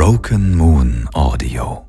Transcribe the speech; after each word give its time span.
Broken 0.00 0.56
Moon 0.56 1.08
Audio. 1.12 1.84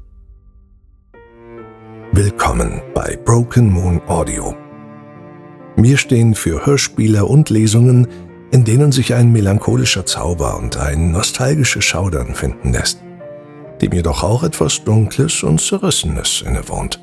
Willkommen 2.12 2.82
bei 2.96 3.16
Broken 3.24 3.72
Moon 3.72 4.02
Audio. 4.08 4.56
Wir 5.76 5.96
stehen 5.96 6.34
für 6.34 6.66
Hörspiele 6.66 7.26
und 7.26 7.52
Lesungen, 7.52 8.08
in 8.50 8.66
denen 8.66 8.92
sich 8.92 9.14
ein 9.14 9.32
melancholischer 9.32 10.08
Zauber 10.08 10.58
und 10.58 10.76
ein 10.76 11.12
nostalgisches 11.12 11.86
Schaudern 11.86 12.34
finden 12.34 12.74
lässt, 12.74 13.04
dem 13.80 13.94
jedoch 13.94 14.24
auch 14.24 14.42
etwas 14.42 14.84
Dunkles 14.84 15.44
und 15.44 15.62
Zerrissenes 15.62 16.44
innewohnt. 16.44 17.00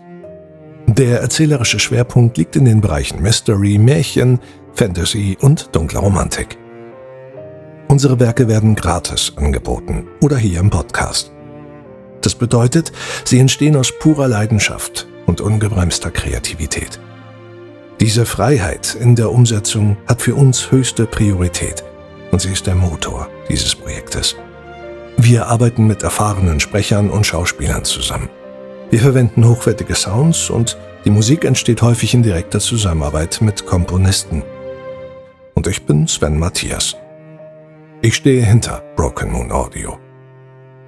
Der 0.88 1.20
erzählerische 1.20 1.78
Schwerpunkt 1.78 2.36
liegt 2.36 2.56
in 2.56 2.64
den 2.64 2.80
Bereichen 2.80 3.22
Mystery, 3.22 3.78
Märchen, 3.78 4.40
Fantasy 4.72 5.38
und 5.40 5.68
dunkle 5.72 6.00
Romantik. 6.00 6.58
Unsere 7.96 8.20
Werke 8.20 8.46
werden 8.46 8.74
gratis 8.74 9.32
angeboten 9.36 10.06
oder 10.20 10.36
hier 10.36 10.60
im 10.60 10.68
Podcast. 10.68 11.32
Das 12.20 12.34
bedeutet, 12.34 12.92
sie 13.24 13.38
entstehen 13.38 13.74
aus 13.74 13.90
purer 13.90 14.28
Leidenschaft 14.28 15.06
und 15.24 15.40
ungebremster 15.40 16.10
Kreativität. 16.10 17.00
Diese 17.98 18.26
Freiheit 18.26 18.94
in 19.00 19.16
der 19.16 19.32
Umsetzung 19.32 19.96
hat 20.06 20.20
für 20.20 20.34
uns 20.34 20.70
höchste 20.70 21.06
Priorität 21.06 21.84
und 22.32 22.42
sie 22.42 22.50
ist 22.50 22.66
der 22.66 22.74
Motor 22.74 23.30
dieses 23.48 23.74
Projektes. 23.74 24.36
Wir 25.16 25.46
arbeiten 25.46 25.86
mit 25.86 26.02
erfahrenen 26.02 26.60
Sprechern 26.60 27.08
und 27.08 27.24
Schauspielern 27.24 27.84
zusammen. 27.84 28.28
Wir 28.90 29.00
verwenden 29.00 29.48
hochwertige 29.48 29.94
Sounds 29.94 30.50
und 30.50 30.76
die 31.06 31.10
Musik 31.10 31.46
entsteht 31.46 31.80
häufig 31.80 32.12
in 32.12 32.22
direkter 32.22 32.60
Zusammenarbeit 32.60 33.40
mit 33.40 33.64
Komponisten. 33.64 34.42
Und 35.54 35.66
ich 35.66 35.86
bin 35.86 36.06
Sven 36.06 36.38
Matthias. 36.38 36.94
Ich 38.06 38.14
stehe 38.14 38.44
hinter 38.44 38.84
Broken 38.94 39.32
Moon 39.32 39.50
Audio. 39.50 39.98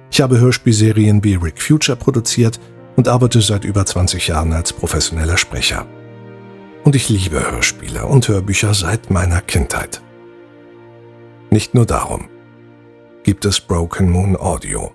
Ich 0.09 0.21
habe 0.21 0.39
Hörspielserien 0.39 1.21
wie 1.21 1.35
Rick 1.35 1.61
Future 1.61 1.97
produziert 1.97 2.61
und 2.95 3.09
arbeite 3.09 3.41
seit 3.41 3.65
über 3.65 3.85
20 3.85 4.29
Jahren 4.29 4.53
als 4.53 4.71
professioneller 4.71 5.35
Sprecher. 5.35 5.85
Und 6.85 6.95
ich 6.95 7.09
liebe 7.09 7.51
Hörspiele 7.51 8.05
und 8.05 8.25
Hörbücher 8.25 8.73
seit 8.73 9.11
meiner 9.11 9.41
Kindheit. 9.41 10.01
Nicht 11.49 11.73
nur 11.73 11.85
darum 11.85 12.29
gibt 13.23 13.43
es 13.43 13.59
Broken 13.59 14.09
Moon 14.09 14.37
Audio. 14.37 14.93